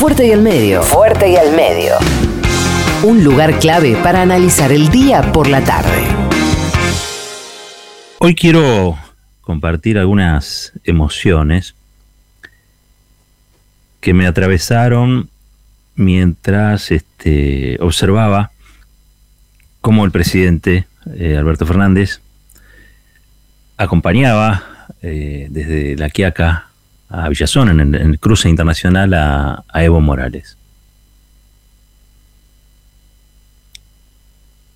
Fuerte 0.00 0.26
y 0.26 0.32
al 0.32 0.40
medio. 0.40 0.82
Fuerte 0.82 1.28
y 1.30 1.36
al 1.36 1.54
medio. 1.54 1.92
Un 3.02 3.22
lugar 3.22 3.58
clave 3.58 3.96
para 4.02 4.22
analizar 4.22 4.72
el 4.72 4.88
día 4.88 5.30
por 5.30 5.46
la 5.46 5.62
tarde. 5.62 6.06
Hoy 8.18 8.34
quiero 8.34 8.96
compartir 9.42 9.98
algunas 9.98 10.72
emociones 10.84 11.74
que 14.00 14.14
me 14.14 14.26
atravesaron 14.26 15.28
mientras 15.96 16.92
este, 16.92 17.76
observaba 17.82 18.52
cómo 19.82 20.06
el 20.06 20.12
presidente 20.12 20.86
eh, 21.14 21.36
Alberto 21.36 21.66
Fernández 21.66 22.22
acompañaba 23.76 24.64
eh, 25.02 25.48
desde 25.50 25.94
La 25.96 26.08
Quiaca 26.08 26.69
a 27.10 27.28
Villazón 27.28 27.80
en 27.80 27.94
el, 27.94 28.18
cruce 28.20 28.48
internacional 28.48 29.12
a, 29.14 29.64
Evo 29.74 30.00
Morales. 30.00 30.56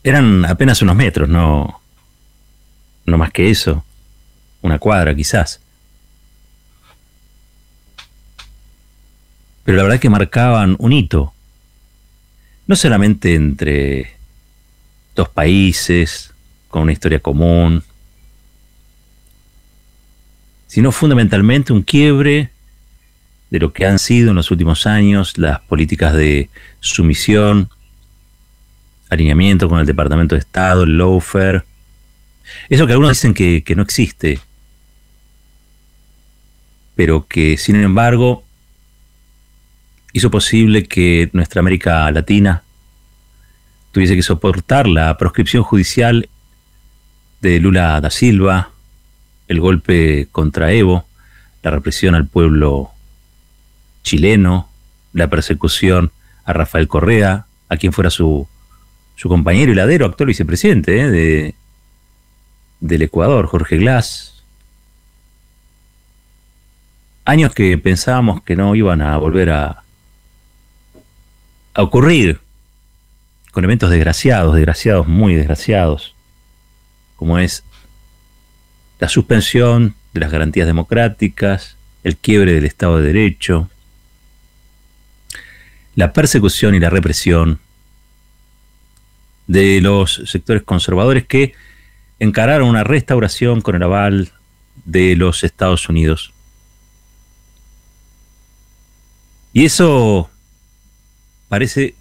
Eran 0.03 0.45
apenas 0.45 0.83
unos 0.83 0.97
metros, 0.97 1.29
no, 1.29 1.81
no 3.07 3.19
más 3.19 3.31
que 3.31 3.51
eso, 3.51 3.85
una 4.61 4.79
cuadra 4.79 5.15
quizás. 5.15 5.61
Pero 9.63 9.79
la 9.79 9.85
verdad 9.85 10.01
que 10.01 10.11
marcaban 10.11 10.77
un 10.79 10.93
hito, 10.93 11.33
no 12.67 12.77
solamente 12.77 13.35
entre 13.35 14.17
dos 15.15 15.29
países 15.29 16.35
con 16.69 16.83
una 16.83 16.93
historia 16.93 17.21
común, 17.21 17.83
sino 20.75 20.91
fundamentalmente 20.91 21.73
un 21.73 21.83
quiebre 21.83 22.51
de 23.49 23.61
lo 23.61 23.73
que 23.73 23.87
han 23.87 24.01
sido 24.01 24.31
en 24.31 24.35
los 24.35 24.51
últimos 24.51 24.89
años 24.89 25.39
las 25.39 25.61
políticas 25.61 26.15
de 26.15 26.51
sumisión, 26.81 27.71
alineamiento 29.09 29.69
con 29.69 29.79
el 29.79 29.87
Departamento 29.87 30.35
de 30.35 30.41
Estado, 30.41 30.83
el 30.83 30.99
lawfare, 30.99 31.63
eso 32.69 32.89
que 32.89 32.93
algunos 32.93 33.13
dicen 33.13 33.35
que, 33.35 33.63
que 33.63 33.77
no 33.77 33.83
existe, 33.83 34.41
pero 36.97 37.25
que 37.29 37.57
sin 37.57 37.77
embargo 37.77 38.43
hizo 40.13 40.29
posible 40.29 40.89
que 40.89 41.31
nuestra 41.35 41.61
América 41.61 42.11
Latina 42.11 42.65
tuviese 43.93 44.17
que 44.17 44.23
soportar 44.23 44.89
la 44.89 45.17
proscripción 45.19 45.63
judicial 45.63 46.29
de 47.43 47.61
Lula 47.61 48.01
da 48.01 48.11
Silva, 48.11 48.74
el 49.55 49.61
golpe 49.61 50.29
contra 50.33 50.73
Evo, 50.73 51.07
la 51.63 51.71
represión 51.71 52.15
al 52.15 52.27
pueblo 52.27 52.91
chileno, 54.03 54.69
la 55.13 55.29
persecución 55.29 56.11
a 56.45 56.53
Rafael 56.53 56.89
Correa, 56.89 57.47
a 57.69 57.77
quien 57.77 57.93
fuera 57.93 58.11
su, 58.11 58.47
su 59.17 59.29
compañero 59.29 59.73
y 59.73 59.75
ladero, 59.75 60.07
actual 60.07 60.27
vicepresidente 60.27 61.01
¿eh? 61.01 61.11
de, 61.11 61.55
del 62.81 63.03
Ecuador, 63.03 63.47
Jorge 63.47 63.79
Glass. 63.79 64.43
Años 67.25 67.55
que 67.55 67.79
pensábamos 67.79 68.43
que 68.43 68.57
no 68.57 68.75
iban 68.75 69.01
a 69.01 69.17
volver 69.17 69.51
a, 69.51 69.85
a 71.73 71.83
ocurrir, 71.83 72.41
con 73.53 73.65
eventos 73.65 73.89
desgraciados, 73.89 74.57
desgraciados, 74.57 75.07
muy 75.07 75.35
desgraciados, 75.35 76.15
como 77.17 77.39
es 77.39 77.65
la 79.05 79.11
suspensión 79.11 79.95
de 80.15 80.21
las 80.21 80.33
garantías 80.33 80.67
democráticas, 80.67 81.77
el 82.05 82.17
quiebre 82.17 82.55
del 82.55 82.65
Estado 82.65 82.97
de 82.97 83.13
Derecho, 83.13 83.69
la 85.95 86.15
persecución 86.15 86.75
y 86.75 86.81
la 86.81 86.89
represión 86.89 87.61
de 89.47 89.83
los 89.83 90.23
sectores 90.25 90.63
conservadores 90.63 91.27
que 91.27 91.53
encararon 92.19 92.71
una 92.71 92.83
restauración 92.83 93.61
con 93.61 93.75
el 93.75 93.83
aval 93.83 94.33
de 94.87 95.17
los 95.17 95.45
Estados 95.45 95.87
Unidos. 95.91 96.33
Y 99.53 99.67
eso 99.67 100.31
parece 101.51 101.95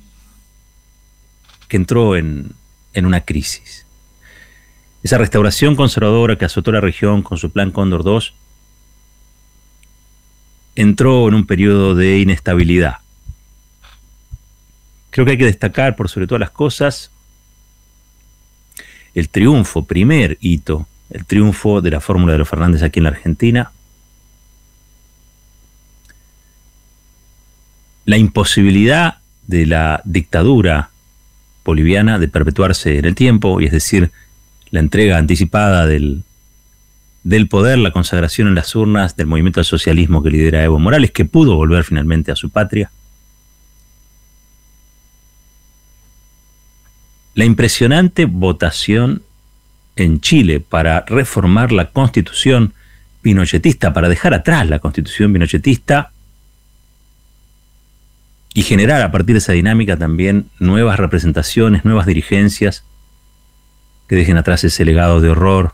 que 1.68 1.76
entró 1.76 2.16
en, 2.16 2.54
en 2.94 3.06
una 3.06 3.20
crisis. 3.20 3.83
Esa 5.04 5.18
restauración 5.18 5.76
conservadora 5.76 6.38
que 6.38 6.46
azotó 6.46 6.72
la 6.72 6.80
región 6.80 7.24
con 7.24 7.38
su 7.38 7.52
plan 7.52 7.72
Cóndor 7.72 8.04
II 8.06 8.34
entró 10.76 11.28
en 11.28 11.34
un 11.34 11.46
periodo 11.46 11.94
de 11.94 12.20
inestabilidad. 12.20 12.98
Creo 15.10 15.26
que 15.26 15.34
hay 15.34 15.38
que 15.38 15.46
destacar, 15.46 15.96
por 15.96 16.10
sobre 16.10 16.26
todas 16.26 16.40
las 16.40 16.52
cosas, 16.52 17.12
el 19.14 19.30
triunfo, 19.30 19.86
primer 19.86 20.38
hito, 20.42 20.88
el 21.10 21.26
triunfo 21.26 21.82
de 21.82 21.92
la 21.92 22.00
fórmula 22.00 22.32
de 22.32 22.40
los 22.40 22.50
Fernández 22.50 22.82
aquí 22.82 23.00
en 23.00 23.04
la 23.04 23.10
Argentina, 23.10 23.72
la 28.06 28.18
imposibilidad 28.18 29.20
de 29.46 29.66
la 29.66 30.02
dictadura 30.06 30.90
boliviana 31.64 32.18
de 32.20 32.28
perpetuarse 32.28 32.98
en 32.98 33.06
el 33.06 33.16
tiempo, 33.16 33.62
y 33.62 33.66
es 33.66 33.72
decir, 33.72 34.12
la 34.74 34.80
entrega 34.80 35.20
anticipada 35.20 35.86
del, 35.86 36.24
del 37.24 37.48
poder, 37.48 37.78
la 37.78 37.92
consagración 37.92 38.48
en 38.48 38.56
las 38.56 38.76
urnas 38.76 39.16
del 39.16 39.28
movimiento 39.28 39.60
al 39.60 39.68
socialismo 39.68 40.24
que 40.24 40.32
lidera 40.32 40.64
Evo 40.64 40.80
Morales, 40.80 41.12
que 41.12 41.26
pudo 41.26 41.56
volver 41.56 41.84
finalmente 41.84 42.32
a 42.32 42.36
su 42.36 42.50
patria. 42.50 42.90
La 47.36 47.46
impresionante 47.46 48.26
votación 48.26 49.22
en 49.96 50.22
Chile 50.22 50.60
para 50.60 51.02
reformar 51.02 51.72
la 51.72 51.92
constitución 51.92 52.74
pinochetista, 53.22 53.94
para 53.94 54.10
dejar 54.10 54.34
atrás 54.34 54.68
la 54.68 54.80
constitución 54.80 55.32
pinochetista 55.32 56.12
y 58.56 58.64
generar 58.64 59.04
a 59.04 59.12
partir 59.12 59.36
de 59.36 59.40
esa 59.40 59.54
dinámica 59.54 59.98
también 59.98 60.50
nuevas 60.58 61.00
representaciones, 61.00 61.86
nuevas 61.86 62.08
dirigencias, 62.08 62.84
que 64.08 64.16
dejen 64.16 64.38
atrás 64.38 64.64
ese 64.64 64.86
legado 64.86 65.22
de 65.22 65.30
horror 65.30 65.74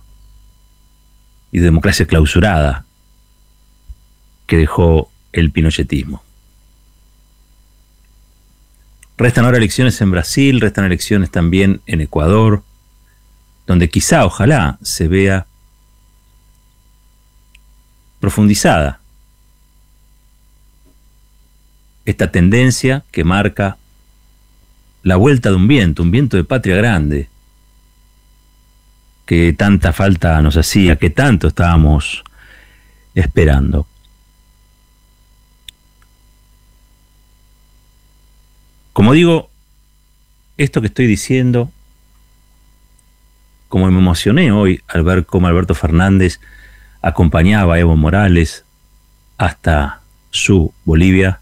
y 1.51 1.59
de 1.59 1.65
democracia 1.65 2.05
clausurada 2.05 2.85
que 4.45 4.57
dejó 4.57 5.11
el 5.31 5.51
pinochetismo. 5.51 6.23
Restan 9.17 9.45
ahora 9.45 9.57
elecciones 9.57 9.99
en 10.01 10.11
Brasil, 10.11 10.61
restan 10.61 10.85
elecciones 10.85 11.29
también 11.29 11.81
en 11.85 12.01
Ecuador, 12.01 12.63
donde 13.67 13.89
quizá, 13.89 14.25
ojalá, 14.25 14.79
se 14.81 15.07
vea 15.07 15.45
profundizada 18.19 18.99
esta 22.05 22.31
tendencia 22.31 23.03
que 23.11 23.23
marca 23.23 23.77
la 25.03 25.15
vuelta 25.15 25.49
de 25.49 25.55
un 25.55 25.67
viento, 25.67 26.01
un 26.01 26.11
viento 26.11 26.37
de 26.37 26.43
patria 26.43 26.75
grande, 26.75 27.29
que 29.29 29.53
tanta 29.53 29.93
falta 29.93 30.41
nos 30.41 30.57
hacía, 30.57 30.95
que 30.95 31.11
tanto 31.11 31.49
estábamos 31.49 32.23
esperando. 33.13 33.85
Como 38.91 39.13
digo, 39.13 39.51
esto 40.57 40.81
que 40.81 40.87
estoy 40.87 41.05
diciendo, 41.05 41.71
como 43.67 43.91
me 43.91 43.99
emocioné 43.99 44.51
hoy 44.51 44.81
al 44.87 45.03
ver 45.03 45.27
cómo 45.27 45.45
Alberto 45.45 45.75
Fernández 45.75 46.39
acompañaba 47.03 47.75
a 47.75 47.79
Evo 47.79 47.95
Morales 47.95 48.65
hasta 49.37 50.01
su 50.31 50.73
Bolivia, 50.85 51.39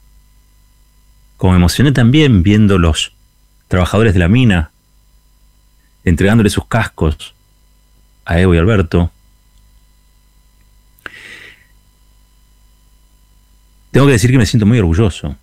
como 1.37 1.53
me 1.53 1.59
emocioné 1.59 1.93
también 1.93 2.43
viendo 2.43 2.79
los 2.79 3.13
trabajadores 3.69 4.11
de 4.13 4.19
la 4.19 4.27
mina 4.27 4.71
entregándole 6.03 6.49
sus 6.49 6.65
cascos 6.65 7.36
a 8.27 8.39
Evo 8.39 8.53
y 8.53 8.57
Alberto. 8.57 9.09
Tengo 13.91 14.05
que 14.05 14.11
decir 14.11 14.29
que 14.29 14.37
me 14.37 14.45
siento 14.45 14.65
muy 14.65 14.77
orgulloso 14.77 15.37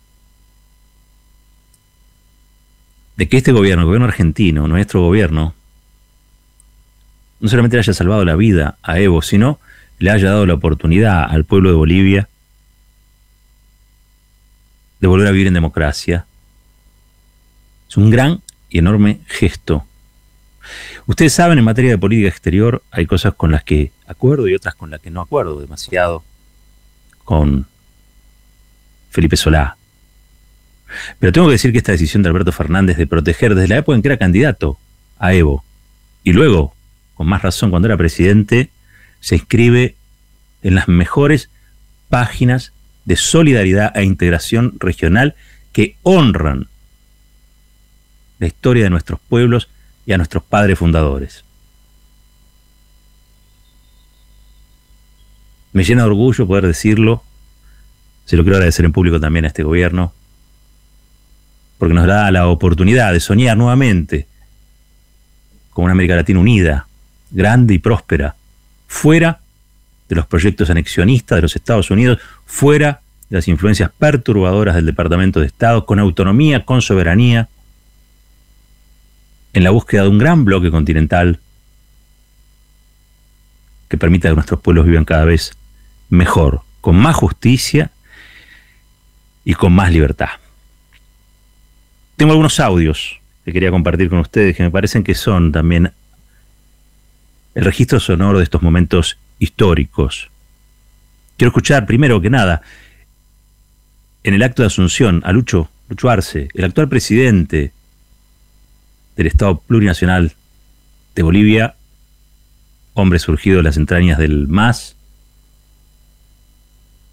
de 3.16 3.28
que 3.28 3.38
este 3.38 3.52
gobierno, 3.52 3.82
el 3.82 3.86
gobierno 3.86 4.06
argentino, 4.06 4.68
nuestro 4.68 5.00
gobierno, 5.00 5.54
no 7.40 7.48
solamente 7.48 7.76
le 7.76 7.80
haya 7.80 7.94
salvado 7.94 8.24
la 8.24 8.36
vida 8.36 8.76
a 8.82 9.00
Evo, 9.00 9.22
sino 9.22 9.58
le 9.98 10.10
haya 10.10 10.28
dado 10.28 10.44
la 10.44 10.54
oportunidad 10.54 11.24
al 11.24 11.44
pueblo 11.44 11.70
de 11.70 11.76
Bolivia 11.76 12.28
de 15.00 15.06
volver 15.06 15.28
a 15.28 15.30
vivir 15.30 15.46
en 15.46 15.54
democracia. 15.54 16.26
Es 17.88 17.96
un 17.96 18.10
gran 18.10 18.42
y 18.68 18.78
enorme 18.78 19.20
gesto 19.26 19.86
Ustedes 21.06 21.32
saben, 21.32 21.58
en 21.58 21.64
materia 21.64 21.90
de 21.90 21.98
política 21.98 22.28
exterior 22.28 22.82
hay 22.90 23.06
cosas 23.06 23.34
con 23.34 23.50
las 23.52 23.64
que 23.64 23.92
acuerdo 24.06 24.48
y 24.48 24.54
otras 24.54 24.74
con 24.74 24.90
las 24.90 25.00
que 25.00 25.10
no 25.10 25.20
acuerdo 25.20 25.60
demasiado 25.60 26.24
con 27.24 27.66
Felipe 29.10 29.36
Solá. 29.36 29.76
Pero 31.18 31.32
tengo 31.32 31.48
que 31.48 31.52
decir 31.52 31.72
que 31.72 31.78
esta 31.78 31.92
decisión 31.92 32.22
de 32.22 32.28
Alberto 32.28 32.52
Fernández 32.52 32.96
de 32.96 33.06
proteger 33.06 33.54
desde 33.54 33.68
la 33.68 33.78
época 33.78 33.96
en 33.96 34.02
que 34.02 34.08
era 34.08 34.16
candidato 34.16 34.78
a 35.18 35.34
Evo, 35.34 35.64
y 36.22 36.32
luego, 36.32 36.74
con 37.14 37.26
más 37.26 37.42
razón, 37.42 37.70
cuando 37.70 37.86
era 37.86 37.96
presidente, 37.96 38.70
se 39.20 39.36
inscribe 39.36 39.94
en 40.62 40.74
las 40.74 40.88
mejores 40.88 41.50
páginas 42.08 42.72
de 43.04 43.16
solidaridad 43.16 43.96
e 43.96 44.04
integración 44.04 44.74
regional 44.78 45.34
que 45.72 45.96
honran 46.02 46.68
la 48.38 48.46
historia 48.46 48.84
de 48.84 48.90
nuestros 48.90 49.20
pueblos 49.20 49.68
y 50.06 50.12
a 50.12 50.16
nuestros 50.16 50.42
padres 50.42 50.78
fundadores. 50.78 51.44
Me 55.72 55.82
llena 55.82 56.02
de 56.02 56.08
orgullo 56.08 56.46
poder 56.46 56.66
decirlo, 56.66 57.22
se 58.24 58.36
lo 58.36 58.42
quiero 58.42 58.56
agradecer 58.56 58.84
en 58.84 58.92
público 58.92 59.18
también 59.18 59.44
a 59.44 59.48
este 59.48 59.64
gobierno, 59.64 60.12
porque 61.78 61.94
nos 61.94 62.06
da 62.06 62.30
la 62.30 62.46
oportunidad 62.46 63.12
de 63.12 63.20
soñar 63.20 63.56
nuevamente 63.56 64.28
con 65.70 65.84
una 65.84 65.92
América 65.92 66.14
Latina 66.14 66.38
unida, 66.38 66.86
grande 67.30 67.74
y 67.74 67.78
próspera, 67.78 68.36
fuera 68.86 69.40
de 70.08 70.14
los 70.14 70.26
proyectos 70.26 70.70
anexionistas 70.70 71.36
de 71.36 71.42
los 71.42 71.56
Estados 71.56 71.90
Unidos, 71.90 72.20
fuera 72.46 73.00
de 73.28 73.36
las 73.36 73.48
influencias 73.48 73.90
perturbadoras 73.98 74.76
del 74.76 74.86
Departamento 74.86 75.40
de 75.40 75.46
Estado, 75.46 75.84
con 75.84 75.98
autonomía, 75.98 76.64
con 76.64 76.80
soberanía, 76.80 77.48
en 79.54 79.64
la 79.64 79.70
búsqueda 79.70 80.02
de 80.02 80.08
un 80.08 80.18
gran 80.18 80.44
bloque 80.44 80.70
continental 80.70 81.40
que 83.88 83.96
permita 83.96 84.28
que 84.28 84.34
nuestros 84.34 84.60
pueblos 84.60 84.86
vivan 84.86 85.04
cada 85.04 85.24
vez 85.24 85.56
mejor, 86.10 86.62
con 86.80 86.96
más 86.96 87.14
justicia 87.14 87.92
y 89.44 89.54
con 89.54 89.72
más 89.72 89.92
libertad. 89.92 90.30
Tengo 92.16 92.32
algunos 92.32 92.58
audios 92.58 93.20
que 93.44 93.52
quería 93.52 93.70
compartir 93.70 94.08
con 94.08 94.18
ustedes 94.18 94.56
que 94.56 94.64
me 94.64 94.70
parecen 94.70 95.04
que 95.04 95.14
son 95.14 95.52
también 95.52 95.92
el 97.54 97.64
registro 97.64 98.00
sonoro 98.00 98.38
de 98.38 98.44
estos 98.44 98.62
momentos 98.62 99.18
históricos. 99.38 100.30
Quiero 101.36 101.50
escuchar 101.50 101.86
primero 101.86 102.20
que 102.20 102.30
nada 102.30 102.62
en 104.24 104.34
el 104.34 104.42
acto 104.42 104.62
de 104.62 104.66
asunción 104.66 105.22
a 105.24 105.32
Lucho, 105.32 105.70
Lucho 105.88 106.10
Arce, 106.10 106.48
el 106.54 106.64
actual 106.64 106.88
presidente 106.88 107.73
del 109.16 109.26
Estado 109.26 109.58
plurinacional 109.58 110.32
de 111.14 111.22
Bolivia, 111.22 111.76
hombre 112.94 113.18
surgido 113.18 113.58
de 113.58 113.62
las 113.62 113.76
entrañas 113.76 114.18
del 114.18 114.48
MAS, 114.48 114.96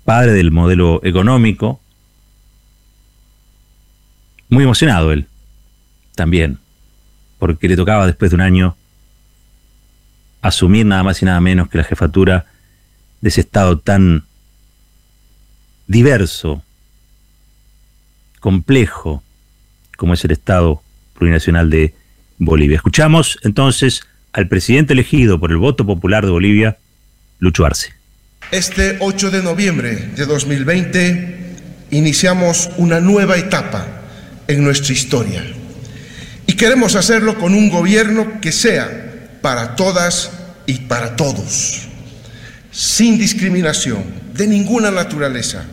padre 0.06 0.32
del 0.32 0.52
modelo 0.52 1.02
económico, 1.04 1.80
muy 4.50 4.64
emocionado 4.64 5.12
él, 5.12 5.28
también, 6.16 6.60
porque 7.40 7.68
le 7.68 7.76
tocaba 7.76 8.06
después 8.06 8.32
de 8.32 8.36
un 8.36 8.42
año 8.42 8.76
asumir 10.42 10.86
nada 10.86 11.04
más 11.04 11.22
y 11.22 11.26
nada 11.26 11.40
menos 11.40 11.70
que 11.70 11.78
la 11.78 11.84
jefatura 11.84 12.48
de 13.22 13.30
ese 13.30 13.42
Estado 13.42 13.80
tan 13.80 14.26
diverso, 15.88 16.64
complejo, 18.40 19.24
como 19.98 20.16
es 20.16 20.26
el 20.26 20.32
Estado 20.32 20.82
plurinacional 21.14 21.70
de 21.70 21.94
Bolivia. 22.38 22.76
Escuchamos 22.76 23.40
entonces 23.44 24.02
al 24.34 24.48
presidente 24.48 24.94
elegido 24.94 25.40
por 25.40 25.52
el 25.52 25.58
voto 25.58 25.86
popular 25.86 26.26
de 26.26 26.32
Bolivia, 26.32 26.78
Lucho 27.40 27.66
Arce. 27.66 27.94
Este 28.52 28.98
8 29.00 29.32
de 29.32 29.44
noviembre 29.44 30.10
de 30.16 30.26
2020 30.26 31.40
iniciamos 31.92 32.70
una 32.78 33.00
nueva 33.00 33.38
etapa 33.38 33.88
en 34.48 34.64
nuestra 34.64 34.94
historia 34.94 35.44
y 36.48 36.54
queremos 36.54 36.96
hacerlo 36.96 37.38
con 37.38 37.54
un 37.54 37.70
gobierno 37.70 38.42
que 38.42 38.52
sea 38.52 39.40
para 39.42 39.76
todas 39.76 40.32
y 40.66 40.80
para 40.80 41.16
todos, 41.16 41.88
sin 42.72 43.18
discriminación 43.18 44.04
de 44.34 44.48
ninguna 44.48 44.92
naturaleza. 44.92 45.66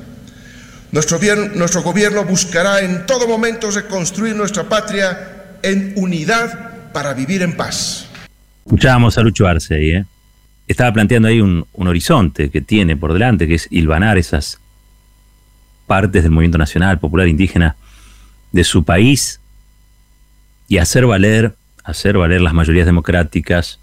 Nuestro, 0.90 1.82
gobierno 1.82 2.25
buscará 2.25 2.81
en 2.81 3.05
todo 3.05 3.29
momento 3.29 3.70
reconstruir 3.70 4.35
nuestra 4.35 4.64
patria 4.69 5.58
en 5.62 5.93
unidad 5.96 6.93
para 6.93 7.12
vivir 7.12 7.43
en 7.43 7.56
paz. 7.56 8.08
Escuchábamos 8.64 9.19
a 9.19 9.20
Lucho 9.20 9.46
Arce 9.46 9.75
ahí, 9.75 9.90
¿eh? 9.90 10.05
Estaba 10.67 10.93
planteando 10.93 11.29
ahí 11.29 11.40
un, 11.40 11.67
un 11.73 11.88
horizonte 11.88 12.50
que 12.50 12.61
tiene 12.61 12.96
por 12.96 13.12
delante, 13.12 13.46
que 13.46 13.55
es 13.55 13.69
hilvanar 13.70 14.19
esas 14.19 14.61
partes 15.87 16.23
del 16.23 16.32
movimiento 16.32 16.58
nacional, 16.58 16.99
popular, 16.99 17.29
indígena 17.29 17.76
de 18.52 18.64
su 18.64 18.85
país 18.85 19.40
y 20.69 20.79
hacer 20.79 21.06
valer, 21.06 21.55
hacer 21.85 22.17
valer 22.19 22.40
las 22.40 22.55
mayorías 22.55 22.87
democráticas 22.87 23.79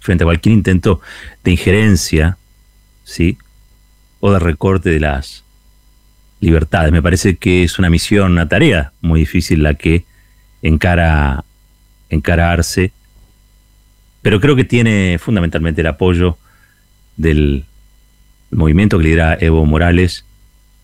frente 0.00 0.24
a 0.24 0.26
cualquier 0.26 0.54
intento 0.54 1.00
de 1.44 1.50
injerencia, 1.52 2.38
¿sí? 3.04 3.38
O 4.20 4.32
de 4.32 4.38
recorte 4.38 4.90
de 4.90 5.00
las 5.00 5.44
libertades. 6.40 6.92
Me 6.92 7.02
parece 7.02 7.36
que 7.36 7.64
es 7.64 7.78
una 7.78 7.90
misión, 7.90 8.32
una 8.32 8.48
tarea 8.48 8.92
muy 9.00 9.20
difícil 9.20 9.62
la 9.62 9.74
que 9.74 10.04
encara, 10.62 11.44
encararse, 12.08 12.92
pero 14.22 14.40
creo 14.40 14.56
que 14.56 14.64
tiene 14.64 15.18
fundamentalmente 15.18 15.80
el 15.80 15.86
apoyo 15.86 16.38
del 17.16 17.64
movimiento 18.50 18.98
que 18.98 19.04
lidera 19.04 19.36
Evo 19.40 19.64
Morales, 19.64 20.24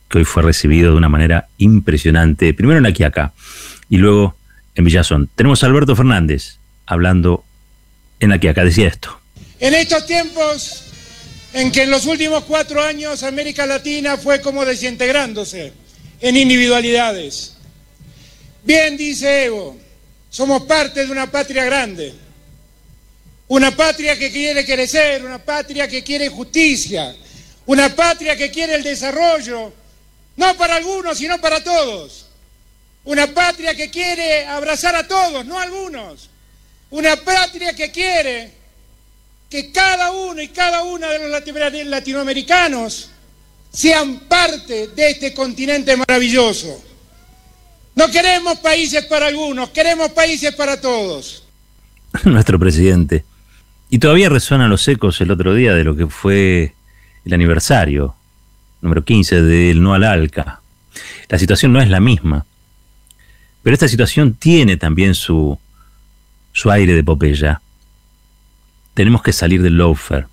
que 0.08 0.18
hoy 0.18 0.24
fue 0.24 0.42
recibido 0.42 0.92
de 0.92 0.98
una 0.98 1.08
manera 1.08 1.48
impresionante, 1.58 2.54
primero 2.54 2.78
en 2.78 2.84
La 2.84 2.92
Quiaca 2.92 3.32
y 3.88 3.96
luego 3.96 4.36
en 4.74 4.84
Villazón. 4.84 5.28
Tenemos 5.34 5.62
a 5.62 5.66
Alberto 5.66 5.96
Fernández 5.96 6.58
hablando 6.86 7.44
en 8.20 8.30
La 8.30 8.38
Quiaca, 8.38 8.64
decía 8.64 8.88
esto. 8.88 9.18
En 9.60 9.74
estos 9.74 10.06
tiempos 10.06 10.83
en 11.54 11.70
que 11.70 11.84
en 11.84 11.90
los 11.90 12.04
últimos 12.06 12.44
cuatro 12.44 12.82
años 12.82 13.22
América 13.22 13.64
Latina 13.64 14.16
fue 14.16 14.40
como 14.40 14.64
desintegrándose 14.64 15.72
en 16.20 16.36
individualidades, 16.36 17.52
Bien 18.64 18.96
dice 18.96 19.44
Evo, 19.44 19.76
somos 20.30 20.62
parte 20.62 21.04
de 21.04 21.12
una 21.12 21.30
patria 21.30 21.64
grande, 21.64 22.14
una 23.46 23.76
patria 23.76 24.18
que 24.18 24.32
quiere 24.32 24.64
crecer, 24.64 25.22
una 25.22 25.38
patria 25.38 25.86
que 25.86 26.02
quiere 26.02 26.30
justicia, 26.30 27.14
una 27.66 27.94
patria 27.94 28.34
que 28.34 28.50
quiere 28.50 28.74
el 28.74 28.82
desarrollo, 28.82 29.70
no 30.36 30.56
para 30.56 30.76
algunos, 30.76 31.18
sino 31.18 31.38
para 31.40 31.62
todos. 31.62 32.26
Una 33.04 33.26
patria 33.26 33.74
que 33.74 33.90
quiere 33.90 34.46
abrazar 34.46 34.96
a 34.96 35.06
todos, 35.06 35.44
no 35.44 35.58
a 35.58 35.62
algunos. 35.62 36.30
Una 36.90 37.16
patria 37.16 37.74
que 37.74 37.92
quiere 37.92 38.63
que 39.48 39.70
cada 39.72 40.10
uno 40.10 40.42
y 40.42 40.48
cada 40.48 40.82
una 40.82 41.08
de 41.08 41.28
los 41.28 41.86
latinoamericanos 41.86 43.10
sean 43.70 44.20
parte 44.20 44.88
de 44.88 45.10
este 45.10 45.34
continente 45.34 45.96
maravilloso. 45.96 46.82
No 47.94 48.08
queremos 48.10 48.58
países 48.58 49.04
para 49.06 49.26
algunos, 49.26 49.70
queremos 49.70 50.10
países 50.10 50.54
para 50.54 50.80
todos. 50.80 51.44
Nuestro 52.24 52.58
presidente. 52.58 53.24
Y 53.90 53.98
todavía 53.98 54.28
resuenan 54.28 54.70
los 54.70 54.86
ecos 54.88 55.20
el 55.20 55.30
otro 55.30 55.54
día 55.54 55.74
de 55.74 55.84
lo 55.84 55.96
que 55.96 56.06
fue 56.06 56.74
el 57.24 57.32
aniversario 57.32 58.16
número 58.84 59.04
15 59.04 59.42
del 59.42 59.82
No 59.82 59.94
al 59.94 60.04
Alca. 60.04 60.60
La 61.28 61.38
situación 61.38 61.72
no 61.72 61.80
es 61.80 61.88
la 61.88 62.00
misma. 62.00 62.44
Pero 63.62 63.74
esta 63.74 63.88
situación 63.88 64.34
tiene 64.34 64.76
también 64.76 65.14
su, 65.14 65.58
su 66.52 66.70
aire 66.70 66.92
de 66.92 67.02
Popeya. 67.02 67.62
Tenemos 68.94 69.22
que 69.22 69.32
salir 69.32 69.62
del 69.62 69.76
loafer. 69.76 70.26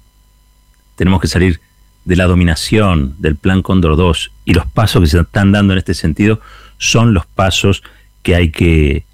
Tenemos 0.96 1.20
que 1.20 1.28
salir 1.28 1.60
de 2.06 2.16
la 2.16 2.26
dominación 2.26 3.16
del 3.20 3.36
Plan 3.36 3.62
Cóndor 3.62 3.98
2 3.98 4.32
y 4.46 4.54
los 4.54 4.66
pasos 4.68 5.02
que 5.02 5.08
se 5.08 5.20
están 5.20 5.52
dando 5.52 5.74
en 5.74 5.80
este 5.80 5.94
sentido 5.94 6.42
son 6.78 7.14
los 7.14 7.26
pasos 7.26 7.84
que 8.24 8.36
hay 8.36 8.52
que, 8.52 9.06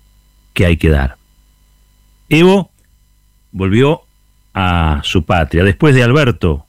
que, 0.54 0.66
hay 0.66 0.78
que 0.78 0.90
dar. 0.90 1.18
Evo 2.30 2.72
volvió 3.52 4.04
a 4.54 5.02
su 5.04 5.24
patria. 5.24 5.64
Después 5.64 5.96
de 5.96 6.04
Alberto, 6.04 6.66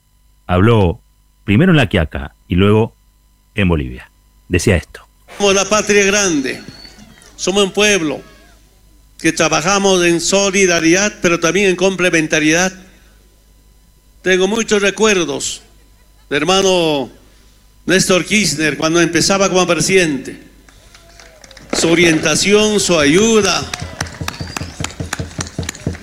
habló 0.47 1.01
primero 1.43 1.71
en 1.71 1.77
La 1.77 1.87
Quiaca 1.87 2.33
y 2.47 2.55
luego 2.55 2.95
en 3.55 3.67
Bolivia. 3.67 4.09
Decía 4.47 4.75
esto. 4.75 5.05
Somos 5.37 5.53
la 5.53 5.65
patria 5.65 6.05
grande, 6.05 6.61
somos 7.35 7.63
un 7.63 7.71
pueblo 7.71 8.21
que 9.19 9.33
trabajamos 9.33 10.03
en 10.05 10.21
solidaridad, 10.21 11.13
pero 11.21 11.39
también 11.39 11.69
en 11.69 11.75
complementariedad. 11.75 12.71
Tengo 14.21 14.47
muchos 14.47 14.81
recuerdos 14.81 15.61
de 16.29 16.37
hermano 16.37 17.09
Néstor 17.85 18.25
Kirchner 18.25 18.77
cuando 18.77 19.01
empezaba 19.01 19.49
como 19.49 19.65
presidente 19.67 20.49
su 21.77 21.89
orientación, 21.89 22.79
su 22.79 22.97
ayuda. 22.97 23.69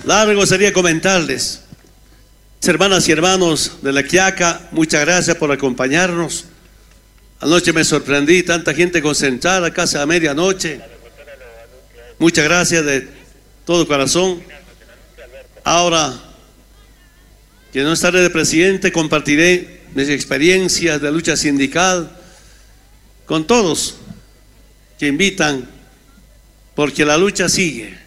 Largo 0.05 0.45
sería 0.45 0.71
comentarles. 0.71 1.61
Hermanas 2.63 3.07
y 3.07 3.11
hermanos 3.11 3.77
de 3.81 3.93
la 3.93 4.03
Quiaca, 4.03 4.67
muchas 4.71 5.01
gracias 5.01 5.37
por 5.37 5.51
acompañarnos. 5.51 6.45
Anoche 7.39 7.71
me 7.71 7.83
sorprendí, 7.83 8.43
tanta 8.43 8.73
gente 8.73 9.01
concentrada, 9.01 9.71
casi 9.71 9.97
a 9.97 10.05
medianoche. 10.05 10.81
Muchas 12.19 12.45
gracias 12.45 12.83
de 12.83 13.07
todo 13.65 13.87
corazón. 13.87 14.41
Ahora 15.63 16.13
que 17.71 17.83
no 17.83 17.93
estaré 17.93 18.21
de 18.21 18.29
presidente, 18.29 18.91
compartiré 18.91 19.81
mis 19.93 20.09
experiencias 20.09 21.01
de 21.01 21.11
lucha 21.11 21.37
sindical 21.37 22.11
con 23.25 23.45
todos 23.45 23.95
que 24.97 25.07
invitan, 25.07 25.69
porque 26.73 27.05
la 27.05 27.17
lucha 27.17 27.49
sigue. 27.49 27.97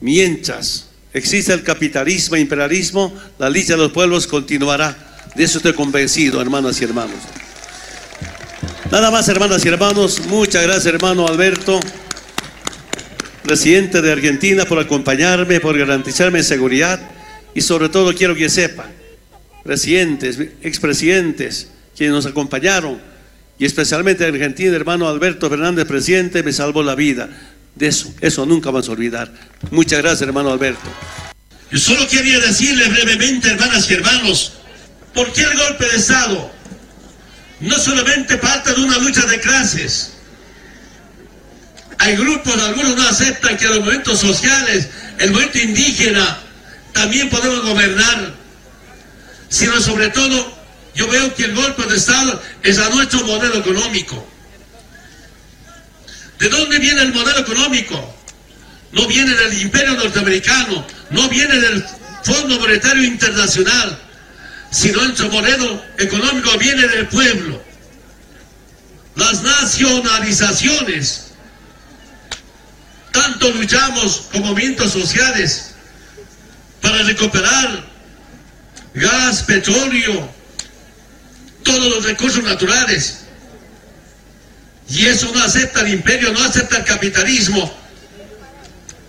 Mientras 0.00 0.88
existe 1.12 1.52
el 1.52 1.62
capitalismo 1.62 2.36
e 2.36 2.40
imperialismo, 2.40 3.12
la 3.38 3.50
lucha 3.50 3.72
de 3.72 3.78
los 3.78 3.92
pueblos 3.92 4.26
continuará. 4.26 4.96
De 5.34 5.44
eso 5.44 5.58
estoy 5.58 5.74
convencido, 5.74 6.40
hermanas 6.40 6.80
y 6.80 6.84
hermanos. 6.84 7.18
Nada 8.90 9.10
más, 9.10 9.28
hermanas 9.28 9.64
y 9.64 9.68
hermanos. 9.68 10.20
Muchas 10.28 10.62
gracias, 10.62 10.86
hermano 10.86 11.26
Alberto, 11.26 11.78
presidente 13.48 14.02
de 14.02 14.12
Argentina, 14.12 14.66
por 14.66 14.78
acompañarme, 14.78 15.58
por 15.58 15.76
garantizarme 15.76 16.42
seguridad. 16.42 17.00
Y 17.54 17.62
sobre 17.62 17.88
todo 17.88 18.14
quiero 18.14 18.34
que 18.34 18.50
sepan, 18.50 18.88
presidentes, 19.64 20.38
expresidentes, 20.60 21.68
quienes 21.96 22.14
nos 22.14 22.26
acompañaron, 22.26 23.00
y 23.58 23.64
especialmente 23.64 24.26
Argentina, 24.26 24.76
hermano 24.76 25.08
Alberto 25.08 25.48
Fernández, 25.48 25.86
presidente, 25.86 26.42
me 26.42 26.52
salvó 26.52 26.82
la 26.82 26.94
vida. 26.94 27.30
De 27.74 27.86
eso, 27.88 28.12
eso 28.20 28.44
nunca 28.44 28.70
vamos 28.70 28.88
a 28.88 28.92
olvidar. 28.92 29.32
Muchas 29.70 30.00
gracias, 30.00 30.22
hermano 30.22 30.52
Alberto. 30.52 30.88
Yo 31.70 31.78
solo 31.78 32.06
quería 32.06 32.38
decirle 32.40 32.86
brevemente, 32.88 33.48
hermanas 33.48 33.90
y 33.90 33.94
hermanos, 33.94 34.52
¿por 35.14 35.32
qué 35.32 35.40
el 35.40 35.56
golpe 35.56 35.86
de 35.88 35.96
Estado 35.96 36.50
no 37.60 37.78
solamente 37.78 38.36
parte 38.36 38.74
de 38.74 38.82
una 38.82 38.98
lucha 38.98 39.24
de 39.26 39.40
clases? 39.40 40.17
Hay 41.98 42.16
grupos, 42.16 42.56
algunos 42.62 42.96
no 42.96 43.08
aceptan 43.08 43.56
que 43.56 43.66
los 43.66 43.80
movimientos 43.80 44.20
sociales, 44.20 44.88
el 45.18 45.30
movimiento 45.32 45.58
indígena, 45.58 46.38
también 46.92 47.28
podemos 47.28 47.62
gobernar, 47.62 48.34
sino 49.48 49.80
sobre 49.80 50.08
todo 50.10 50.58
yo 50.94 51.06
veo 51.08 51.34
que 51.34 51.44
el 51.44 51.54
golpe 51.54 51.84
de 51.84 51.96
Estado 51.96 52.42
es 52.62 52.78
a 52.78 52.88
nuestro 52.90 53.24
modelo 53.24 53.58
económico. 53.58 54.26
¿De 56.38 56.48
dónde 56.48 56.78
viene 56.78 57.02
el 57.02 57.12
modelo 57.12 57.38
económico? 57.38 58.14
No 58.92 59.06
viene 59.06 59.34
del 59.34 59.60
imperio 59.60 59.94
norteamericano, 59.94 60.86
no 61.10 61.28
viene 61.28 61.58
del 61.58 61.84
Fondo 62.24 62.58
Monetario 62.58 63.04
Internacional, 63.04 63.98
sino 64.70 65.02
nuestro 65.02 65.28
modelo 65.30 65.84
económico 65.98 66.56
viene 66.58 66.86
del 66.88 67.06
pueblo. 67.08 67.62
Las 69.14 69.42
nacionalizaciones, 69.42 71.27
tanto 73.28 73.50
luchamos 73.50 74.28
como 74.32 74.46
movimientos 74.46 74.92
sociales 74.92 75.72
para 76.80 77.02
recuperar 77.02 77.84
gas, 78.94 79.42
petróleo, 79.42 80.32
todos 81.62 81.86
los 81.96 82.04
recursos 82.04 82.42
naturales. 82.42 83.24
Y 84.88 85.06
eso 85.06 85.30
no 85.34 85.42
acepta 85.42 85.82
el 85.82 85.92
imperio, 85.92 86.32
no 86.32 86.42
acepta 86.42 86.78
el 86.78 86.84
capitalismo, 86.84 87.70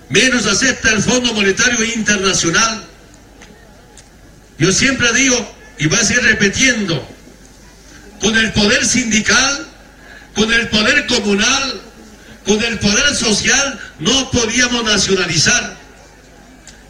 menos 0.10 0.46
acepta 0.46 0.92
el 0.92 1.02
Fondo 1.02 1.34
Monetario 1.34 1.82
Internacional. 1.86 2.86
Yo 4.58 4.72
siempre 4.74 5.14
digo, 5.14 5.56
y 5.78 5.88
voy 5.88 5.98
a 5.98 6.04
seguir 6.04 6.24
repitiendo, 6.24 7.08
con 8.20 8.36
el 8.36 8.52
poder 8.52 8.86
sindical, 8.86 9.66
con 10.36 10.52
el 10.52 10.68
poder 10.68 11.08
comunal, 11.08 11.89
con 12.50 12.64
el 12.64 12.80
poder 12.80 13.14
social, 13.14 13.80
no 14.00 14.32
podíamos 14.32 14.84
nacionalizar. 14.84 15.78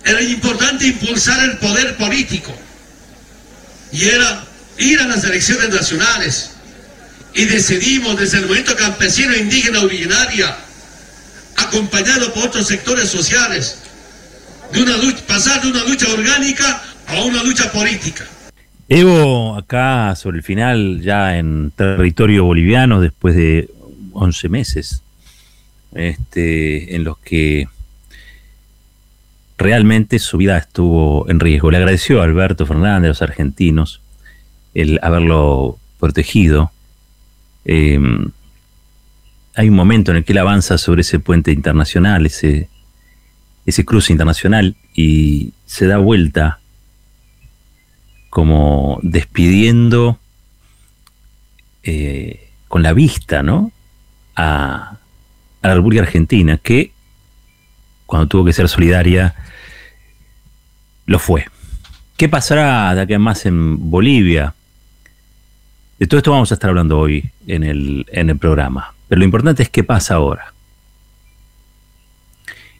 Era 0.05 0.21
importante 0.21 0.87
impulsar 0.87 1.43
el 1.49 1.57
poder 1.57 1.97
político. 1.97 2.55
Y 3.91 4.05
era 4.05 4.45
ir 4.77 5.01
a 5.01 5.07
las 5.07 5.21
elecciones 5.25 5.69
nacionales 5.69 6.51
y 7.33 7.43
decidimos 7.43 8.17
desde 8.17 8.37
el 8.37 8.43
movimiento 8.43 8.73
campesino 8.77 9.33
e 9.33 9.39
indígena 9.39 9.81
originaria, 9.81 10.55
acompañado 11.57 12.33
por 12.33 12.45
otros 12.45 12.65
sectores 12.65 13.09
sociales, 13.09 13.79
de 14.71 14.81
una 14.81 14.95
lucha, 14.95 15.25
pasar 15.27 15.61
de 15.61 15.71
una 15.71 15.83
lucha 15.83 16.07
orgánica 16.07 16.81
a 17.05 17.21
una 17.23 17.43
lucha 17.43 17.69
política. 17.69 18.25
Evo, 18.87 19.57
acá 19.57 20.15
sobre 20.15 20.37
el 20.37 20.43
final, 20.43 21.01
ya 21.01 21.37
en 21.37 21.73
territorio 21.75 22.45
boliviano, 22.45 23.01
después 23.01 23.35
de 23.35 23.69
11 24.13 24.47
meses, 24.47 25.03
este, 25.93 26.95
en 26.95 27.03
los 27.03 27.17
que 27.19 27.67
realmente 29.57 30.19
su 30.19 30.37
vida 30.37 30.57
estuvo 30.57 31.29
en 31.29 31.39
riesgo. 31.39 31.71
Le 31.71 31.77
agradeció 31.77 32.21
a 32.21 32.23
Alberto 32.23 32.65
Fernández, 32.65 33.05
a 33.05 33.09
los 33.09 33.21
argentinos, 33.21 34.01
el 34.73 34.99
haberlo 35.03 35.77
protegido. 35.99 36.71
Em, 37.65 38.31
hay 39.55 39.69
un 39.69 39.75
momento 39.75 40.11
en 40.11 40.17
el 40.17 40.23
que 40.23 40.31
él 40.31 40.37
avanza 40.39 40.77
sobre 40.77 41.01
ese 41.01 41.19
puente 41.19 41.51
internacional, 41.51 42.25
ese, 42.25 42.69
ese 43.65 43.83
cruce 43.83 44.13
internacional, 44.13 44.75
y 44.95 45.51
se 45.65 45.87
da 45.87 45.97
vuelta 45.97 46.59
como 48.29 48.99
despidiendo 49.01 50.19
eh, 51.83 52.49
con 52.67 52.83
la 52.83 52.93
vista, 52.93 53.43
¿no? 53.43 53.71
A, 54.35 54.98
a 55.61 55.67
la 55.67 55.75
República 55.75 56.03
Argentina, 56.03 56.57
que 56.57 56.91
cuando 58.05 58.27
tuvo 58.27 58.45
que 58.45 58.53
ser 58.53 58.67
solidaria, 58.69 59.35
lo 61.05 61.19
fue. 61.19 61.45
¿Qué 62.17 62.27
pasará 62.27 62.93
de 62.93 63.13
en 63.13 63.21
más 63.21 63.45
en 63.45 63.89
Bolivia? 63.89 64.53
De 65.99 66.07
todo 66.07 66.17
esto 66.17 66.31
vamos 66.31 66.51
a 66.51 66.55
estar 66.55 66.69
hablando 66.69 66.97
hoy 66.97 67.29
en 67.47 67.63
el, 67.63 68.05
en 68.11 68.29
el 68.29 68.37
programa. 68.37 68.93
Pero 69.07 69.19
lo 69.19 69.25
importante 69.25 69.63
es 69.63 69.69
qué 69.69 69.83
pasa 69.83 70.15
ahora. 70.15 70.53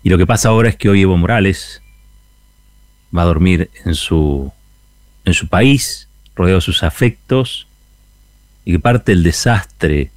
Y 0.04 0.10
lo 0.10 0.18
que 0.18 0.26
pasa 0.26 0.50
ahora 0.50 0.70
es 0.70 0.76
que 0.76 0.90
hoy 0.90 1.02
Evo 1.02 1.18
Morales 1.18 1.82
va 3.16 3.24
a 3.24 3.26
dormir 3.26 3.70
en 3.86 3.96
su, 3.96 4.52
en 5.26 5.34
su 5.34 5.48
país, 5.48 6.08
rodeado 6.36 6.60
de 6.60 6.66
sus 6.66 6.84
afectos, 6.84 7.68
y 8.64 8.72
que 8.72 8.80
parte 8.80 9.12
del 9.12 9.24
desastre 9.24 10.12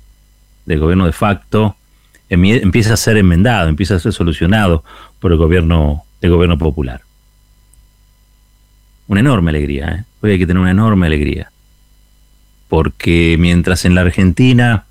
del 0.67 0.79
gobierno 0.79 1.07
de 1.07 1.13
facto 1.13 1.77
empieza 2.33 2.95
a 2.95 2.97
ser 2.97 3.17
enmendado, 3.17 3.69
empieza 3.69 3.97
a 3.97 3.99
ser 3.99 4.13
solucionado 4.13 4.85
por 5.21 5.33
el 5.33 5.39
gobierno, 5.39 6.05
el 6.21 6.31
gobierno 6.31 6.59
popular. 6.59 7.03
Una 9.07 9.21
enorme 9.21 9.51
alegría, 9.51 9.89
¿eh? 9.91 10.05
hoy 10.21 10.33
hay 10.33 10.39
que 10.39 10.47
tener 10.47 10.61
una 10.61 10.71
enorme 10.71 11.07
alegría 11.07 11.53
porque 12.73 13.37
mientras 13.39 13.85
en 13.85 13.95
la 13.95 14.01
Argentina 14.01 14.87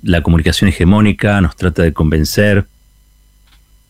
la 0.00 0.22
comunicación 0.22 0.68
hegemónica 0.68 1.40
nos 1.40 1.56
trata 1.56 1.82
de 1.82 1.92
convencer 1.92 2.66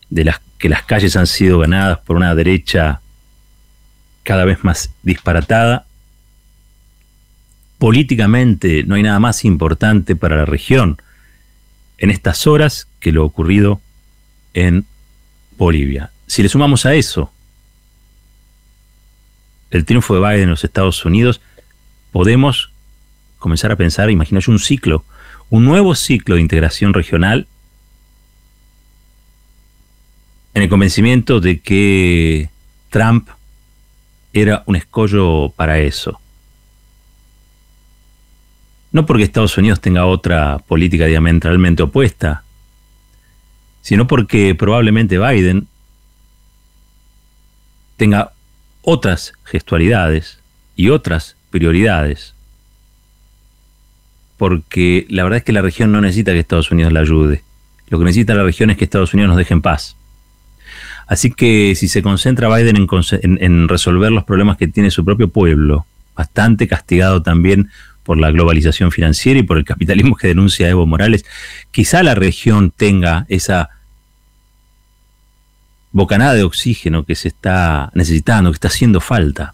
de 0.09 0.23
las, 0.23 0.41
que 0.57 0.69
las 0.69 0.81
calles 0.81 1.15
han 1.15 1.27
sido 1.27 1.59
ganadas 1.59 1.99
por 1.99 2.15
una 2.15 2.33
derecha 2.33 3.01
cada 4.23 4.43
vez 4.43 4.63
más 4.63 4.91
disparatada, 5.03 5.85
políticamente 7.77 8.83
no 8.87 8.95
hay 8.95 9.03
nada 9.03 9.19
más 9.19 9.45
importante 9.45 10.15
para 10.15 10.35
la 10.35 10.45
región 10.45 10.99
en 11.99 12.09
estas 12.09 12.47
horas 12.47 12.87
que 12.99 13.11
lo 13.11 13.25
ocurrido 13.25 13.81
en 14.53 14.85
Bolivia. 15.57 16.11
Si 16.27 16.41
le 16.41 16.49
sumamos 16.49 16.85
a 16.85 16.95
eso 16.95 17.31
el 19.71 19.85
triunfo 19.85 20.15
de 20.15 20.21
Biden 20.21 20.43
en 20.43 20.49
los 20.49 20.63
Estados 20.63 21.05
Unidos, 21.05 21.41
podemos 22.11 22.71
comenzar 23.37 23.71
a 23.71 23.75
pensar, 23.75 24.09
imaginarse 24.09 24.49
un 24.49 24.59
ciclo, 24.59 25.03
un 25.49 25.65
nuevo 25.65 25.93
ciclo 25.93 26.35
de 26.35 26.41
integración 26.41 26.93
regional 26.93 27.47
en 30.53 30.63
el 30.63 30.69
convencimiento 30.69 31.39
de 31.39 31.59
que 31.59 32.49
Trump 32.89 33.29
era 34.33 34.63
un 34.65 34.75
escollo 34.75 35.53
para 35.55 35.79
eso. 35.79 36.19
No 38.91 39.05
porque 39.05 39.23
Estados 39.23 39.57
Unidos 39.57 39.81
tenga 39.81 40.05
otra 40.05 40.59
política 40.59 41.05
diametralmente 41.05 41.83
opuesta, 41.83 42.43
sino 43.81 44.07
porque 44.07 44.55
probablemente 44.55 45.19
Biden 45.19 45.67
tenga 47.97 48.31
otras 48.81 49.33
gestualidades 49.43 50.39
y 50.75 50.89
otras 50.89 51.35
prioridades. 51.51 52.33
Porque 54.37 55.05
la 55.09 55.23
verdad 55.23 55.37
es 55.37 55.43
que 55.43 55.53
la 55.53 55.61
región 55.61 55.91
no 55.91 56.01
necesita 56.01 56.31
que 56.31 56.39
Estados 56.39 56.71
Unidos 56.71 56.93
la 56.93 57.01
ayude. 57.01 57.43
Lo 57.89 57.99
que 57.99 58.05
necesita 58.05 58.33
la 58.35 58.43
región 58.43 58.69
es 58.69 58.77
que 58.77 58.85
Estados 58.85 59.13
Unidos 59.13 59.29
nos 59.29 59.37
deje 59.37 59.53
en 59.53 59.61
paz. 59.61 59.95
Así 61.07 61.31
que 61.31 61.73
si 61.75 61.87
se 61.87 62.03
concentra 62.03 62.55
Biden 62.55 62.87
en, 63.21 63.67
resolver 63.67 64.11
los 64.11 64.23
problemas 64.23 64.57
que 64.57 64.67
tiene 64.67 64.91
su 64.91 65.03
propio 65.03 65.27
pueblo, 65.27 65.85
bastante 66.15 66.67
castigado 66.67 67.23
también 67.23 67.69
por 68.09 68.17
la 68.17 68.31
globalización 68.31 68.91
financiera 68.91 69.39
y 69.39 69.43
por 69.43 69.59
el 69.59 69.65
capitalismo 69.65 70.15
que 70.15 70.29
denuncia 70.29 70.67
Evo 70.67 70.87
Morales, 70.87 71.25
quizá 71.69 72.01
la 72.01 72.15
región 72.15 72.71
tenga 72.71 73.27
esa 73.29 73.69
bocanada 75.91 76.33
de 76.33 76.41
oxígeno 76.41 77.05
que 77.05 77.13
se 77.13 77.27
está 77.27 77.91
necesitando, 77.93 78.49
que 78.49 78.55
está 78.55 78.69
haciendo 78.69 78.99
falta 78.99 79.53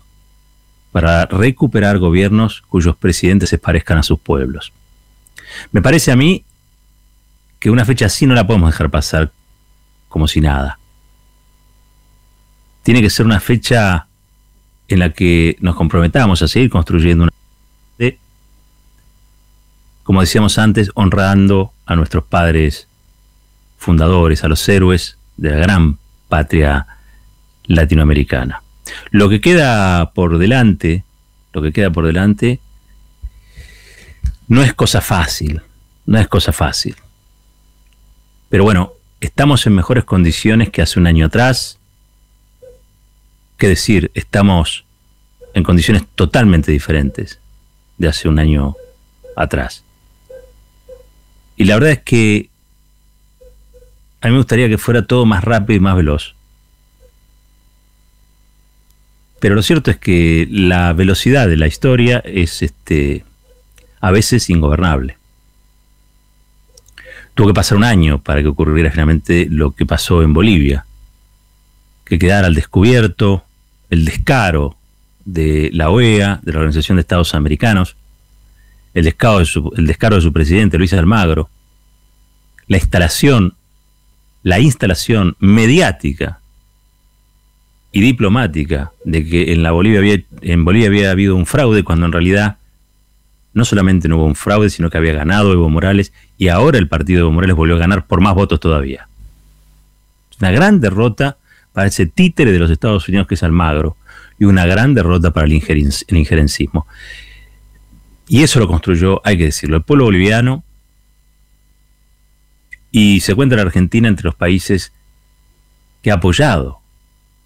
para 0.94 1.26
recuperar 1.26 1.98
gobiernos 1.98 2.64
cuyos 2.70 2.96
presidentes 2.96 3.50
se 3.50 3.58
parezcan 3.58 3.98
a 3.98 4.04
sus 4.04 4.22
pueblos. 4.22 4.72
Me 5.74 5.82
parece 5.82 6.14
a 6.14 6.16
mí 6.16 6.46
que 7.60 7.70
una 7.70 7.84
fecha 7.84 8.06
así 8.06 8.26
no 8.26 8.36
la 8.36 8.48
podemos 8.48 8.72
dejar 8.72 8.90
pasar 8.90 9.34
como 10.08 10.30
si 10.30 10.40
nada. 10.40 10.80
Tiene 12.84 13.02
que 13.02 13.10
ser 13.10 13.26
una 13.26 13.42
fecha 13.42 14.08
en 14.88 15.00
la 15.00 15.10
que 15.10 15.58
nos 15.60 15.76
comprometamos 15.76 16.42
a 16.42 16.48
seguir 16.48 16.70
construyendo 16.70 17.26
una 17.26 17.35
como 20.06 20.22
decíamos 20.22 20.60
antes, 20.60 20.92
honrando 20.94 21.74
a 21.88 21.96
nuestros 21.96 22.26
padres 22.26 22.88
fundadores, 23.76 24.44
a 24.44 24.48
los 24.48 24.70
héroes 24.70 25.18
de 25.36 25.50
la 25.50 25.58
gran 25.58 25.98
patria 26.30 26.86
latinoamericana. 27.66 28.62
Lo 29.10 29.30
que 29.30 29.42
queda 29.42 30.12
por 30.12 30.38
delante, 30.38 31.04
lo 31.54 31.64
que 31.64 31.72
queda 31.72 31.90
por 31.90 32.06
delante, 32.06 32.60
no 34.48 34.62
es 34.62 34.76
cosa 34.76 35.02
fácil, 35.02 35.64
no 36.06 36.20
es 36.20 36.28
cosa 36.28 36.54
fácil. 36.54 36.96
Pero 38.50 38.64
bueno, 38.64 38.94
estamos 39.22 39.66
en 39.66 39.74
mejores 39.74 40.04
condiciones 40.04 40.70
que 40.70 40.84
hace 40.84 41.00
un 41.00 41.08
año 41.08 41.26
atrás. 41.26 41.80
Que 43.58 43.68
decir, 43.70 44.12
estamos 44.14 44.86
en 45.56 45.64
condiciones 45.64 46.04
totalmente 46.14 46.72
diferentes 46.72 47.40
de 47.98 48.08
hace 48.08 48.30
un 48.30 48.38
año 48.38 48.76
atrás. 49.36 49.85
Y 51.58 51.66
la 51.66 51.76
verdad 51.76 51.92
es 51.92 52.00
que 52.00 52.50
a 54.22 54.28
mí 54.28 54.32
me 54.32 54.40
gustaría 54.40 54.68
que 54.68 54.78
fuera 54.78 55.06
todo 55.06 55.26
más 55.26 55.44
rápido 55.44 55.78
y 55.78 55.80
más 55.80 55.96
veloz. 55.96 56.36
Pero 59.40 59.56
lo 59.56 59.62
cierto 59.62 59.92
es 59.92 59.98
que 59.98 60.48
la 60.50 60.94
velocidad 60.94 61.48
de 61.48 61.58
la 61.58 61.68
historia 61.68 62.24
es 62.26 62.64
este 62.64 63.24
a 64.02 64.12
veces 64.12 64.50
ingobernable. 64.50 65.18
Tuvo 67.36 67.48
que 67.48 67.54
pasar 67.54 67.78
un 67.78 67.84
año 67.84 68.22
para 68.22 68.42
que 68.42 68.48
ocurriera 68.48 68.92
finalmente 68.92 69.48
lo 69.50 69.72
que 69.72 69.86
pasó 69.86 70.24
en 70.24 70.34
Bolivia, 70.34 70.86
que 72.06 72.18
quedara 72.18 72.48
al 72.48 72.56
descubierto 72.56 73.44
el 73.90 74.06
descaro 74.06 74.78
de 75.26 75.70
la 75.74 75.90
OEA, 75.90 76.40
de 76.44 76.52
la 76.52 76.60
Organización 76.60 76.96
de 76.96 77.02
Estados 77.02 77.36
Americanos, 77.36 77.96
el 78.96 79.04
descaro 79.04 79.40
de 79.40 79.46
su, 79.46 79.72
descaro 79.78 80.16
de 80.16 80.22
su 80.22 80.34
presidente 80.34 80.78
Luis 80.78 80.94
Almagro, 80.94 81.50
la 82.68 82.78
instalación, 82.78 83.54
la 84.42 84.60
instalación 84.60 85.36
mediática 85.40 86.40
y 87.92 88.00
diplomática 88.02 88.94
de 89.04 89.26
que 89.26 89.52
en, 89.52 89.64
la 89.64 89.72
Bolivia 89.72 90.00
había, 90.00 90.24
en 90.42 90.66
Bolivia 90.66 90.88
había 90.88 91.12
habido 91.12 91.36
un 91.36 91.46
fraude 91.46 91.84
cuando 91.84 92.06
en 92.06 92.14
realidad 92.14 92.58
no 93.54 93.66
solamente 93.66 94.08
no 94.08 94.18
hubo 94.18 94.26
un 94.26 94.36
fraude, 94.36 94.70
sino 94.70 94.90
que 94.90 94.98
había 94.98 95.14
ganado 95.14 95.52
Evo 95.52 95.70
Morales 95.70 96.14
y 96.38 96.48
ahora 96.48 96.78
el 96.78 96.88
partido 96.88 97.18
de 97.18 97.22
Evo 97.22 97.32
Morales 97.32 97.56
volvió 97.56 97.76
a 97.76 97.80
ganar 97.80 98.08
por 98.08 98.22
más 98.22 98.34
votos 98.34 98.62
todavía. 98.62 99.10
Una 100.40 100.52
gran 100.52 100.80
derrota 100.80 101.38
para 101.74 101.88
ese 101.88 102.06
títere 102.06 102.54
de 102.54 102.60
los 102.60 102.72
Estados 102.72 103.08
Unidos 103.10 103.28
que 103.28 103.36
es 103.36 103.44
Almagro 103.44 103.98
y 104.40 104.46
una 104.46 104.66
gran 104.66 104.94
derrota 104.94 105.32
para 105.32 105.48
el, 105.48 105.54
el 105.54 106.18
injerencismo. 106.18 106.88
Y 108.28 108.44
eso 108.44 108.60
lo 108.60 108.68
construyó, 108.68 109.22
hay 109.24 109.38
que 109.38 109.46
decirlo, 109.46 109.78
el 109.78 109.84
pueblo 109.84 110.06
boliviano. 110.06 110.64
Y 112.92 113.20
se 113.20 113.36
cuenta 113.36 113.56
la 113.56 113.64
Argentina 113.64 114.08
entre 114.08 114.26
los 114.26 114.36
países 114.36 114.94
que 116.02 116.12
ha 116.12 116.16
apoyado 116.16 116.80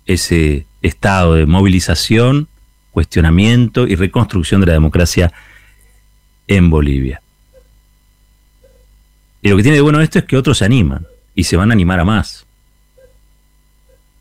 ese 0.05 0.65
estado 0.81 1.35
de 1.35 1.45
movilización, 1.45 2.47
cuestionamiento 2.91 3.87
y 3.87 3.95
reconstrucción 3.95 4.61
de 4.61 4.67
la 4.67 4.73
democracia 4.73 5.33
en 6.47 6.69
Bolivia. 6.69 7.21
Y 9.41 9.49
lo 9.49 9.57
que 9.57 9.63
tiene 9.63 9.77
de 9.77 9.81
bueno 9.81 10.01
esto 10.01 10.19
es 10.19 10.25
que 10.25 10.37
otros 10.37 10.57
se 10.59 10.65
animan 10.65 11.07
y 11.35 11.45
se 11.45 11.57
van 11.57 11.71
a 11.71 11.73
animar 11.73 11.99
a 11.99 12.05
más. 12.05 12.45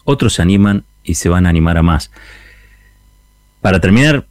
Otros 0.04 0.34
se 0.34 0.42
animan 0.42 0.84
y 1.02 1.14
se 1.14 1.28
van 1.28 1.46
a 1.46 1.48
animar 1.48 1.76
a 1.76 1.82
más. 1.82 2.10
Para 3.60 3.80
terminar, 3.80 4.26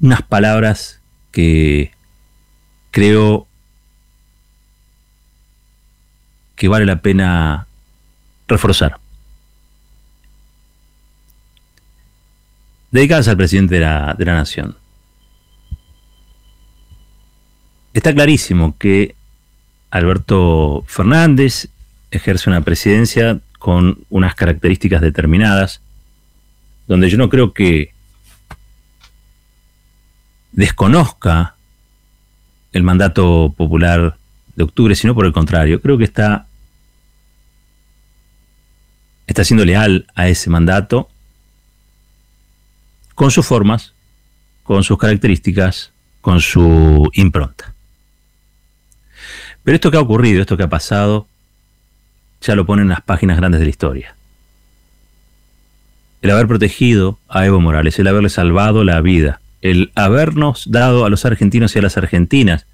unas 0.00 0.22
palabras 0.22 1.00
que 1.34 1.90
creo 2.92 3.48
que 6.54 6.68
vale 6.68 6.86
la 6.86 7.02
pena 7.02 7.66
reforzar. 8.46 8.98
Dedicadas 12.92 13.26
al 13.26 13.36
presidente 13.36 13.74
de 13.74 13.80
la, 13.80 14.14
de 14.16 14.24
la 14.24 14.34
nación. 14.34 14.76
Está 17.92 18.14
clarísimo 18.14 18.76
que 18.78 19.16
Alberto 19.90 20.84
Fernández 20.86 21.68
ejerce 22.12 22.48
una 22.48 22.60
presidencia 22.60 23.40
con 23.58 23.98
unas 24.08 24.36
características 24.36 25.00
determinadas, 25.00 25.80
donde 26.86 27.10
yo 27.10 27.18
no 27.18 27.28
creo 27.28 27.52
que 27.52 27.93
desconozca 30.54 31.56
el 32.72 32.82
mandato 32.82 33.52
popular 33.56 34.16
de 34.56 34.64
octubre, 34.64 34.94
sino 34.94 35.14
por 35.14 35.26
el 35.26 35.32
contrario, 35.32 35.80
creo 35.80 35.98
que 35.98 36.04
está, 36.04 36.46
está 39.26 39.44
siendo 39.44 39.64
leal 39.64 40.06
a 40.14 40.28
ese 40.28 40.50
mandato 40.50 41.08
con 43.14 43.30
sus 43.30 43.46
formas, 43.46 43.94
con 44.62 44.82
sus 44.84 44.98
características, 44.98 45.92
con 46.20 46.40
su 46.40 47.10
impronta. 47.14 47.74
Pero 49.62 49.74
esto 49.74 49.90
que 49.90 49.96
ha 49.96 50.00
ocurrido, 50.00 50.40
esto 50.40 50.56
que 50.56 50.64
ha 50.64 50.68
pasado, 50.68 51.26
ya 52.40 52.54
lo 52.54 52.66
ponen 52.66 52.84
en 52.84 52.90
las 52.90 53.02
páginas 53.02 53.38
grandes 53.38 53.60
de 53.60 53.66
la 53.66 53.70
historia. 53.70 54.16
El 56.22 56.30
haber 56.30 56.46
protegido 56.46 57.18
a 57.28 57.44
Evo 57.44 57.60
Morales, 57.60 57.98
el 57.98 58.06
haberle 58.06 58.30
salvado 58.30 58.84
la 58.84 59.00
vida, 59.00 59.40
el 59.64 59.92
habernos 59.94 60.70
dado 60.70 61.06
a 61.06 61.10
los 61.10 61.24
argentinos 61.24 61.74
y 61.74 61.78
a 61.78 61.82
las 61.82 61.96
argentinas, 61.96 62.66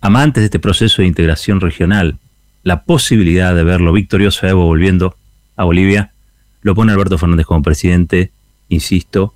amantes 0.00 0.40
de 0.40 0.46
este 0.46 0.58
proceso 0.58 1.00
de 1.00 1.06
integración 1.06 1.60
regional, 1.60 2.18
la 2.64 2.82
posibilidad 2.82 3.54
de 3.54 3.62
verlo 3.62 3.92
victorioso 3.92 4.44
a 4.44 4.50
Evo 4.50 4.66
volviendo 4.66 5.16
a 5.54 5.62
Bolivia, 5.62 6.10
lo 6.62 6.74
pone 6.74 6.92
Alberto 6.92 7.18
Fernández 7.18 7.46
como 7.46 7.62
presidente, 7.62 8.32
insisto, 8.68 9.32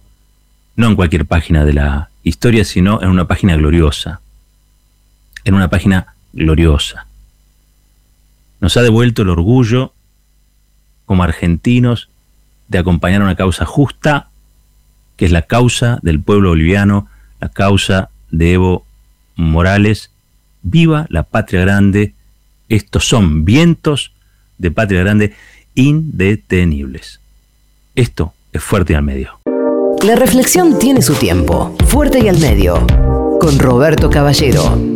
no 0.74 0.88
en 0.88 0.96
cualquier 0.96 1.24
página 1.24 1.64
de 1.64 1.74
la 1.74 2.10
historia, 2.24 2.64
sino 2.64 3.00
en 3.00 3.08
una 3.08 3.28
página 3.28 3.54
gloriosa. 3.54 4.20
En 5.44 5.54
una 5.54 5.70
página 5.70 6.14
gloriosa. 6.32 7.06
Nos 8.60 8.76
ha 8.76 8.82
devuelto 8.82 9.22
el 9.22 9.28
orgullo 9.28 9.94
como 11.06 11.22
argentinos 11.22 12.08
de 12.66 12.78
acompañar 12.78 13.22
una 13.22 13.36
causa 13.36 13.64
justa 13.64 14.31
que 15.16 15.26
es 15.26 15.32
la 15.32 15.42
causa 15.42 15.98
del 16.02 16.20
pueblo 16.20 16.50
boliviano, 16.50 17.08
la 17.40 17.48
causa 17.48 18.10
de 18.30 18.54
Evo 18.54 18.84
Morales. 19.36 20.10
Viva 20.62 21.06
la 21.08 21.24
patria 21.24 21.60
grande. 21.60 22.14
Estos 22.68 23.06
son 23.06 23.44
vientos 23.44 24.12
de 24.58 24.70
patria 24.70 25.00
grande 25.00 25.34
indetenibles. 25.74 27.20
Esto 27.94 28.32
es 28.52 28.62
fuerte 28.62 28.92
y 28.92 28.96
al 28.96 29.02
medio. 29.02 29.40
La 30.02 30.16
reflexión 30.16 30.78
tiene 30.78 31.02
su 31.02 31.14
tiempo. 31.14 31.76
Fuerte 31.86 32.20
y 32.20 32.28
al 32.28 32.38
medio. 32.38 32.86
Con 33.40 33.58
Roberto 33.58 34.10
Caballero. 34.10 34.91